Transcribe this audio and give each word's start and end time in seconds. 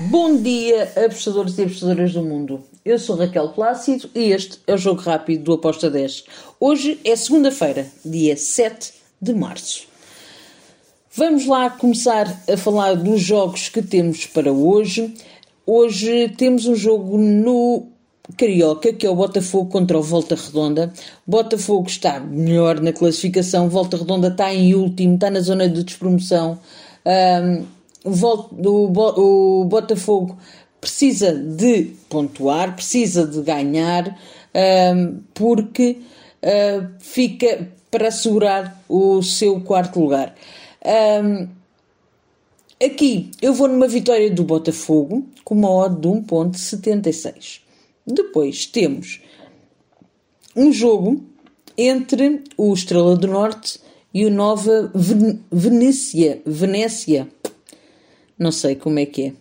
Bom 0.00 0.40
dia, 0.40 0.92
apostadores 1.04 1.58
e 1.58 1.62
apostadoras 1.62 2.12
do 2.12 2.22
mundo. 2.22 2.62
Eu 2.84 3.00
sou 3.00 3.16
Raquel 3.16 3.48
Plácido 3.48 4.08
e 4.14 4.30
este 4.30 4.60
é 4.64 4.74
o 4.74 4.78
Jogo 4.78 5.00
Rápido 5.00 5.42
do 5.42 5.52
Aposta 5.54 5.90
10. 5.90 6.24
Hoje 6.60 7.00
é 7.04 7.16
segunda-feira, 7.16 7.84
dia 8.04 8.36
7 8.36 8.92
de 9.20 9.34
março. 9.34 9.88
Vamos 11.12 11.46
lá 11.46 11.68
começar 11.68 12.28
a 12.48 12.56
falar 12.56 12.94
dos 12.94 13.20
jogos 13.20 13.68
que 13.68 13.82
temos 13.82 14.24
para 14.24 14.52
hoje. 14.52 15.12
Hoje 15.66 16.28
temos 16.28 16.66
um 16.66 16.76
jogo 16.76 17.18
no 17.18 17.88
Carioca, 18.36 18.92
que 18.92 19.04
é 19.04 19.10
o 19.10 19.16
Botafogo 19.16 19.68
contra 19.68 19.98
o 19.98 20.02
Volta 20.02 20.36
Redonda. 20.36 20.92
Botafogo 21.26 21.88
está 21.88 22.20
melhor 22.20 22.80
na 22.80 22.92
classificação, 22.92 23.68
Volta 23.68 23.96
Redonda 23.96 24.28
está 24.28 24.54
em 24.54 24.76
último, 24.76 25.16
está 25.16 25.28
na 25.28 25.40
zona 25.40 25.68
de 25.68 25.82
despromoção. 25.82 26.56
Um, 27.04 27.77
o, 28.08 29.64
Botafogo 29.64 30.38
precisa 30.80 31.32
de 31.32 31.92
pontuar, 32.08 32.74
precisa 32.74 33.26
de 33.26 33.40
ganhar, 33.42 34.18
um, 34.94 35.20
porque 35.34 35.98
uh, 36.42 36.88
fica 36.98 37.68
para 37.90 38.08
assegurar 38.08 38.82
o 38.88 39.22
seu 39.22 39.60
quarto 39.60 40.00
lugar. 40.00 40.34
Um, 40.84 41.48
aqui 42.84 43.30
eu 43.42 43.52
vou 43.52 43.68
numa 43.68 43.88
vitória 43.88 44.30
do 44.30 44.44
Botafogo 44.44 45.26
com 45.44 45.54
uma 45.54 45.70
odd 45.70 46.00
de 46.00 46.08
1.76. 46.08 47.60
Depois 48.06 48.66
temos 48.66 49.20
um 50.54 50.72
jogo 50.72 51.22
entre 51.76 52.42
o 52.56 52.72
Estrela 52.72 53.16
do 53.16 53.28
Norte 53.28 53.80
e 54.12 54.24
o 54.26 54.30
Nova 54.30 54.90
Venécia. 55.52 56.42
Venécia 56.44 57.28
não 58.38 58.52
sei 58.52 58.74
como 58.74 58.98
é 58.98 59.06
que 59.06 59.26
é. 59.26 59.32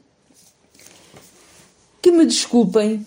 Que 2.02 2.12
me 2.12 2.26
desculpem 2.26 3.06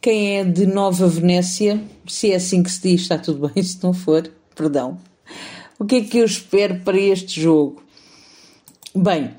quem 0.00 0.38
é 0.38 0.44
de 0.44 0.66
Nova 0.66 1.06
Venécia, 1.06 1.82
se 2.06 2.32
é 2.32 2.36
assim 2.36 2.62
que 2.62 2.70
se 2.70 2.82
diz, 2.82 3.02
está 3.02 3.18
tudo 3.18 3.48
bem, 3.48 3.62
se 3.62 3.82
não 3.82 3.92
for, 3.92 4.30
perdão. 4.54 4.98
O 5.78 5.84
que 5.84 5.96
é 5.96 6.00
que 6.02 6.18
eu 6.18 6.24
espero 6.24 6.80
para 6.80 6.98
este 6.98 7.40
jogo? 7.40 7.82
Bem, 8.94 9.34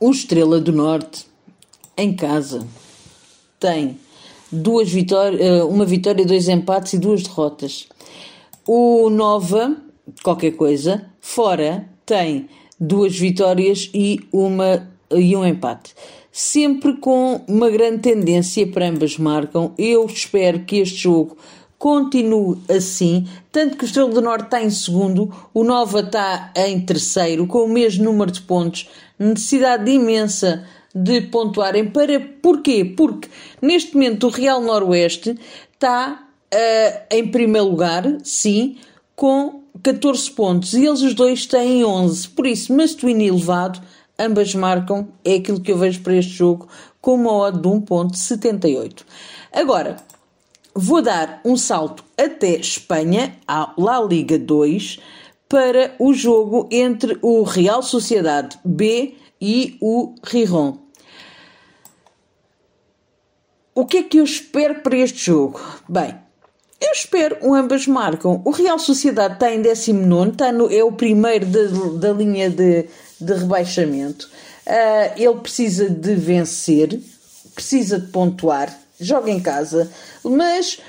o 0.00 0.10
Estrela 0.10 0.60
do 0.60 0.72
Norte, 0.72 1.26
em 1.96 2.14
casa, 2.14 2.66
tem 3.58 3.98
duas 4.50 4.90
vitórias, 4.90 5.40
eh, 5.40 5.64
uma 5.64 5.84
vitória, 5.84 6.24
dois 6.24 6.48
empates 6.48 6.92
e 6.92 6.98
duas 6.98 7.22
derrotas. 7.22 7.88
O 8.66 9.10
Nova, 9.10 9.76
qualquer 10.22 10.52
coisa, 10.52 11.10
fora, 11.20 11.88
tem 12.06 12.48
duas 12.78 13.18
vitórias 13.18 13.90
e, 13.94 14.20
uma, 14.32 14.88
e 15.10 15.36
um 15.36 15.44
empate. 15.44 15.94
Sempre 16.32 16.94
com 16.94 17.40
uma 17.46 17.70
grande 17.70 17.98
tendência 17.98 18.66
para 18.66 18.88
ambas 18.88 19.16
marcam. 19.16 19.72
Eu 19.78 20.04
espero 20.06 20.60
que 20.60 20.76
este 20.76 20.96
jogo 20.96 21.36
continue 21.78 22.58
assim, 22.68 23.28
tanto 23.52 23.76
que 23.76 23.84
o 23.84 23.86
Estrela 23.86 24.10
do 24.10 24.22
Norte 24.22 24.44
está 24.44 24.62
em 24.62 24.70
segundo, 24.70 25.30
o 25.52 25.62
Nova 25.62 26.00
está 26.00 26.50
em 26.56 26.80
terceiro, 26.80 27.46
com 27.46 27.58
o 27.58 27.68
mesmo 27.68 28.04
número 28.04 28.30
de 28.30 28.40
pontos, 28.40 28.88
necessidade 29.18 29.90
imensa 29.90 30.64
de 30.94 31.20
pontuarem 31.22 31.90
para 31.90 32.20
porquê? 32.40 32.84
Porque 32.84 33.28
neste 33.60 33.94
momento 33.94 34.28
o 34.28 34.30
Real 34.30 34.62
Noroeste 34.62 35.38
está 35.72 36.26
uh, 36.54 37.02
em 37.10 37.26
primeiro 37.28 37.68
lugar, 37.68 38.04
sim, 38.22 38.78
com 39.14 39.63
14 39.82 40.30
pontos 40.30 40.72
e 40.72 40.84
eles 40.84 41.02
os 41.02 41.14
dois 41.14 41.46
têm 41.46 41.84
11. 41.84 42.28
Por 42.28 42.46
isso, 42.46 42.72
must-win 42.72 43.22
elevado, 43.22 43.80
ambas 44.18 44.54
marcam, 44.54 45.08
é 45.24 45.34
aquilo 45.34 45.60
que 45.60 45.72
eu 45.72 45.78
vejo 45.78 46.00
para 46.00 46.16
este 46.16 46.32
jogo, 46.32 46.68
com 47.00 47.14
uma 47.14 47.32
odd 47.32 47.60
de 47.60 47.68
1.78. 47.68 49.02
Agora, 49.52 49.96
vou 50.74 51.02
dar 51.02 51.40
um 51.44 51.56
salto 51.56 52.04
até 52.16 52.56
Espanha, 52.56 53.36
à 53.46 53.74
La 53.76 54.00
Liga 54.00 54.38
2, 54.38 55.00
para 55.48 55.94
o 55.98 56.14
jogo 56.14 56.68
entre 56.70 57.18
o 57.20 57.42
Real 57.42 57.82
Sociedade 57.82 58.58
B 58.64 59.14
e 59.40 59.76
o 59.80 60.14
Riron. 60.24 60.78
O 63.74 63.84
que 63.84 63.98
é 63.98 64.02
que 64.04 64.18
eu 64.18 64.24
espero 64.24 64.82
para 64.82 64.96
este 64.96 65.26
jogo? 65.26 65.60
Bem, 65.88 66.23
eu 66.84 66.92
espero, 66.92 67.54
ambas 67.54 67.86
marcam. 67.86 68.42
O 68.44 68.50
Real 68.50 68.78
Sociedade 68.78 69.34
está 69.34 69.52
em 69.52 69.62
19, 69.62 70.30
está 70.30 70.52
no, 70.52 70.72
é 70.72 70.82
o 70.84 70.92
primeiro 70.92 71.46
da, 71.46 72.08
da 72.08 72.12
linha 72.12 72.50
de, 72.50 72.86
de 73.20 73.32
rebaixamento. 73.32 74.28
Uh, 74.66 75.20
ele 75.20 75.40
precisa 75.40 75.88
de 75.88 76.14
vencer, 76.14 77.00
precisa 77.54 77.98
de 77.98 78.06
pontuar, 78.08 78.76
joga 78.98 79.30
em 79.30 79.40
casa, 79.40 79.90
mas 80.22 80.80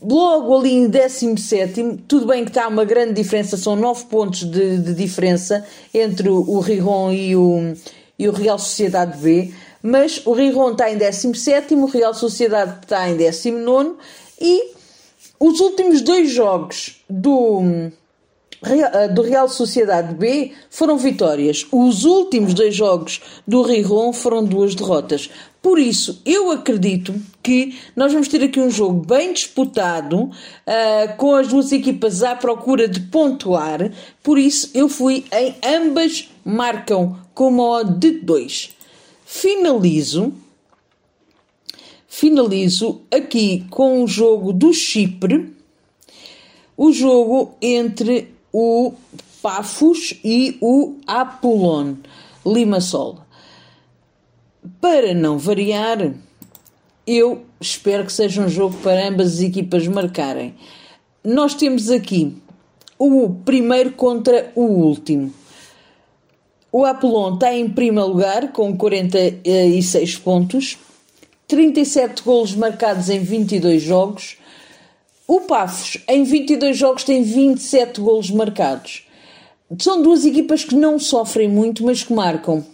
logo 0.00 0.56
ali 0.56 0.72
em 0.72 0.88
17, 0.88 2.04
tudo 2.06 2.26
bem 2.26 2.44
que 2.44 2.50
está 2.50 2.68
uma 2.68 2.84
grande 2.84 3.14
diferença, 3.14 3.56
são 3.56 3.74
9 3.74 4.04
pontos 4.04 4.44
de, 4.44 4.78
de 4.78 4.94
diferença 4.94 5.64
entre 5.92 6.28
o, 6.28 6.60
Riron 6.60 7.10
e 7.10 7.34
o, 7.34 7.74
e 8.18 8.28
o 8.28 8.32
Real 8.32 8.58
Sociedade 8.58 9.18
B, 9.18 9.52
mas 9.82 10.22
o 10.24 10.32
Riron 10.32 10.72
está 10.72 10.90
em 10.90 10.96
17, 10.96 11.74
o 11.74 11.86
Real 11.86 12.14
Sociedade 12.14 12.80
está 12.82 13.08
em 13.08 13.16
19 13.16 13.96
e 14.40 14.73
os 15.46 15.60
últimos 15.60 16.00
dois 16.00 16.30
jogos 16.30 17.04
do, 17.08 17.90
eh, 18.62 19.08
do 19.08 19.20
Real 19.20 19.46
Sociedade 19.46 20.14
B 20.14 20.52
foram 20.70 20.96
vitórias. 20.96 21.66
Os 21.70 22.06
últimos 22.06 22.54
dois 22.54 22.74
jogos 22.74 23.20
do 23.46 23.60
Riron 23.60 24.14
foram 24.14 24.42
duas 24.42 24.74
derrotas. 24.74 25.28
Por 25.60 25.78
isso, 25.78 26.22
eu 26.24 26.50
acredito 26.50 27.14
que 27.42 27.78
nós 27.94 28.10
vamos 28.10 28.28
ter 28.28 28.42
aqui 28.42 28.58
um 28.58 28.70
jogo 28.70 29.04
bem 29.04 29.34
disputado, 29.34 30.22
uh, 30.22 31.16
com 31.18 31.34
as 31.34 31.48
duas 31.48 31.72
equipas 31.72 32.22
à 32.22 32.34
procura 32.34 32.88
de 32.88 33.00
pontuar. 33.00 33.90
Por 34.22 34.38
isso, 34.38 34.70
eu 34.72 34.88
fui 34.88 35.26
em 35.30 35.54
ambas 35.62 36.30
marcam 36.42 37.18
com 37.34 37.48
uma 37.48 37.84
de 37.84 38.12
2. 38.12 38.70
Finalizo 39.26 40.32
finalizo 42.14 43.00
aqui 43.10 43.66
com 43.70 44.04
o 44.04 44.06
jogo 44.06 44.52
do 44.52 44.72
Chipre, 44.72 45.52
o 46.76 46.92
jogo 46.92 47.56
entre 47.60 48.32
o 48.52 48.92
Pafos 49.42 50.14
e 50.22 50.56
o 50.60 50.94
Apollon 51.08 51.96
Limassol. 52.46 53.18
Para 54.80 55.12
não 55.12 55.38
variar, 55.38 56.14
eu 57.04 57.44
espero 57.60 58.06
que 58.06 58.12
seja 58.12 58.42
um 58.42 58.48
jogo 58.48 58.76
para 58.76 59.08
ambas 59.08 59.34
as 59.34 59.40
equipas 59.40 59.88
marcarem. 59.88 60.54
Nós 61.24 61.54
temos 61.54 61.90
aqui 61.90 62.32
o 62.96 63.28
primeiro 63.44 63.90
contra 63.90 64.52
o 64.54 64.62
último. 64.62 65.34
O 66.70 66.84
Apollon 66.84 67.34
está 67.34 67.52
em 67.52 67.68
primeiro 67.68 68.08
lugar 68.08 68.52
com 68.52 68.76
46 68.76 70.16
pontos 70.18 70.78
37 71.54 72.24
golos 72.24 72.52
marcados 72.56 73.08
em 73.08 73.20
22 73.20 73.80
jogos. 73.80 74.36
O 75.24 75.42
Pafos, 75.42 76.02
em 76.08 76.24
22 76.24 76.76
jogos, 76.76 77.04
tem 77.04 77.22
27 77.22 78.00
golos 78.00 78.28
marcados. 78.28 79.06
São 79.78 80.02
duas 80.02 80.24
equipas 80.24 80.64
que 80.64 80.74
não 80.74 80.98
sofrem 80.98 81.48
muito, 81.48 81.84
mas 81.84 82.02
que 82.02 82.12
marcam. 82.12 82.64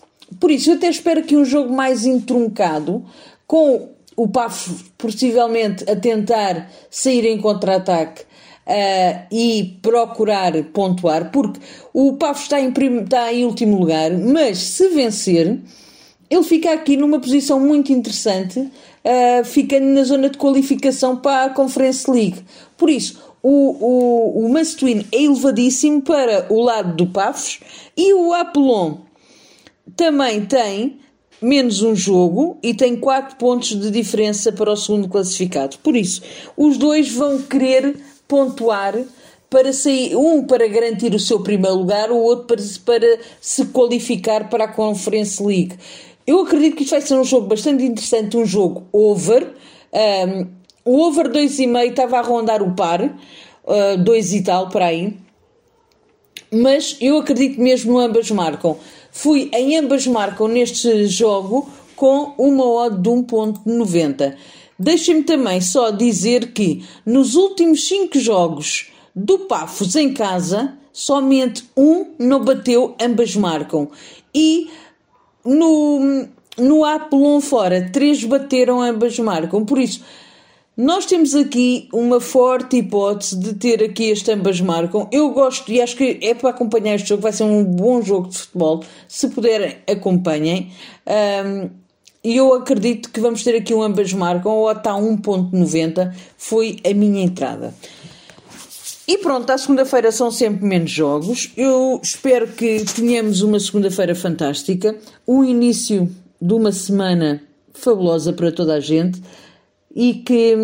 Por 0.40 0.50
isso, 0.50 0.70
eu 0.70 0.76
até 0.76 0.88
espero 0.88 1.22
que 1.22 1.36
um 1.36 1.44
jogo 1.44 1.70
mais 1.70 2.06
entroncado, 2.06 3.04
com 3.46 3.90
o 4.16 4.26
Pafos 4.26 4.82
possivelmente 4.96 5.84
a 5.88 5.94
tentar 5.94 6.70
sair 6.88 7.26
em 7.26 7.38
contra-ataque 7.38 8.22
uh, 8.22 9.26
e 9.30 9.78
procurar 9.82 10.54
pontuar, 10.72 11.30
porque 11.30 11.60
o 11.92 12.14
Pafos 12.14 12.44
está 12.44 12.58
em, 12.58 12.72
está 13.02 13.30
em 13.30 13.44
último 13.44 13.78
lugar, 13.78 14.10
mas 14.10 14.56
se 14.56 14.88
vencer 14.88 15.60
ele 16.30 16.44
fica 16.44 16.72
aqui 16.72 16.96
numa 16.96 17.18
posição 17.18 17.58
muito 17.58 17.92
interessante, 17.92 18.60
uh, 18.60 19.44
fica 19.44 19.80
na 19.80 20.04
zona 20.04 20.30
de 20.30 20.38
qualificação 20.38 21.16
para 21.16 21.46
a 21.46 21.50
Conference 21.50 22.08
League. 22.08 22.44
Por 22.78 22.88
isso, 22.88 23.20
o, 23.42 24.44
o, 24.44 24.52
o 24.52 24.58
é 24.58 25.22
elevadíssimo 25.22 26.02
para 26.02 26.46
o 26.48 26.60
lado 26.60 26.94
do 26.94 27.06
Pafos 27.06 27.58
e 27.96 28.14
o 28.14 28.32
Apollon 28.32 28.98
também 29.96 30.44
tem 30.46 30.98
menos 31.42 31.82
um 31.82 31.96
jogo 31.96 32.58
e 32.62 32.74
tem 32.74 32.96
4 32.96 33.36
pontos 33.36 33.68
de 33.68 33.90
diferença 33.90 34.52
para 34.52 34.70
o 34.70 34.76
segundo 34.76 35.08
classificado. 35.08 35.78
Por 35.78 35.96
isso, 35.96 36.22
os 36.56 36.76
dois 36.76 37.10
vão 37.10 37.40
querer 37.42 37.96
pontuar 38.28 38.94
para 39.48 39.72
sair, 39.72 40.14
um 40.14 40.44
para 40.44 40.68
garantir 40.68 41.12
o 41.12 41.18
seu 41.18 41.40
primeiro 41.40 41.76
lugar, 41.76 42.12
o 42.12 42.18
outro 42.18 42.46
para, 42.46 42.62
para 42.84 43.18
se 43.40 43.64
qualificar 43.66 44.48
para 44.48 44.64
a 44.64 44.68
Conference 44.68 45.42
League. 45.42 45.74
Eu 46.30 46.42
acredito 46.42 46.76
que 46.76 46.84
isto 46.84 46.92
vai 46.92 47.00
ser 47.00 47.14
um 47.14 47.24
jogo 47.24 47.48
bastante 47.48 47.82
interessante, 47.82 48.36
um 48.36 48.46
jogo 48.46 48.86
over. 48.92 49.52
Um, 49.92 50.46
o 50.84 51.00
over 51.00 51.28
2,5 51.28 51.90
estava 51.90 52.18
a 52.18 52.22
rondar 52.22 52.62
o 52.62 52.72
par, 52.72 53.02
uh, 53.02 53.98
2 53.98 54.34
e 54.34 54.42
tal, 54.44 54.68
para 54.68 54.86
aí. 54.86 55.16
Mas 56.52 56.96
eu 57.00 57.18
acredito 57.18 57.60
mesmo 57.60 57.98
ambas 57.98 58.30
marcam. 58.30 58.76
fui 59.10 59.50
em 59.52 59.76
ambas 59.76 60.06
marcam 60.06 60.46
neste 60.46 61.04
jogo 61.06 61.68
com 61.96 62.32
uma 62.38 62.64
odd 62.64 63.02
de 63.02 63.10
1.90. 63.10 64.36
Deixem-me 64.78 65.24
também 65.24 65.60
só 65.60 65.90
dizer 65.90 66.52
que 66.52 66.84
nos 67.04 67.34
últimos 67.34 67.88
5 67.88 68.20
jogos 68.20 68.92
do 69.16 69.40
Pafos 69.40 69.96
em 69.96 70.14
casa, 70.14 70.78
somente 70.92 71.64
um 71.76 72.12
não 72.20 72.44
bateu, 72.44 72.94
ambas 73.00 73.34
marcam. 73.34 73.88
E 74.32 74.70
no, 75.44 76.26
no 76.58 77.40
fora, 77.40 77.88
três 77.92 78.24
bateram, 78.24 78.80
ambas 78.80 79.18
marcam. 79.18 79.64
Por 79.64 79.78
isso, 79.78 80.02
nós 80.76 81.04
temos 81.04 81.34
aqui 81.34 81.88
uma 81.92 82.20
forte 82.20 82.78
hipótese 82.78 83.38
de 83.38 83.54
ter 83.54 83.82
aqui 83.82 84.04
este 84.04 84.30
ambas 84.32 84.60
marcam. 84.60 85.08
Eu 85.12 85.30
gosto 85.30 85.70
e 85.70 85.80
acho 85.80 85.96
que 85.96 86.18
é 86.22 86.34
para 86.34 86.50
acompanhar 86.50 86.94
este 86.94 87.10
jogo, 87.10 87.22
vai 87.22 87.32
ser 87.32 87.44
um 87.44 87.62
bom 87.62 88.00
jogo 88.00 88.28
de 88.28 88.38
futebol. 88.38 88.82
Se 89.06 89.28
puderem, 89.28 89.76
acompanhem. 89.86 90.72
Um, 91.06 91.68
e 92.22 92.36
eu 92.36 92.52
acredito 92.54 93.10
que 93.10 93.20
vamos 93.20 93.42
ter 93.42 93.56
aqui 93.56 93.74
um 93.74 93.82
ambas 93.82 94.12
marcam 94.12 94.52
ou 94.52 94.68
até 94.68 94.90
1.90 94.90 96.14
foi 96.36 96.78
a 96.88 96.94
minha 96.94 97.24
entrada. 97.24 97.74
E 99.10 99.18
pronto, 99.18 99.50
à 99.50 99.58
segunda-feira 99.58 100.12
são 100.12 100.30
sempre 100.30 100.64
menos 100.64 100.92
jogos. 100.92 101.50
Eu 101.56 102.00
espero 102.00 102.46
que 102.46 102.84
tenhamos 102.94 103.42
uma 103.42 103.58
segunda-feira 103.58 104.14
fantástica, 104.14 104.94
um 105.26 105.42
início 105.42 106.08
de 106.40 106.54
uma 106.54 106.70
semana 106.70 107.42
fabulosa 107.74 108.32
para 108.32 108.52
toda 108.52 108.74
a 108.74 108.78
gente 108.78 109.20
e 109.92 110.14
que 110.14 110.56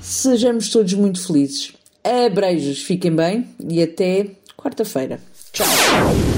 sejamos 0.00 0.70
todos 0.70 0.94
muito 0.94 1.26
felizes. 1.26 1.72
Abreijos, 2.04 2.84
fiquem 2.84 3.10
bem 3.10 3.48
e 3.68 3.82
até 3.82 4.28
quarta-feira. 4.56 5.18
Tchau! 5.52 6.35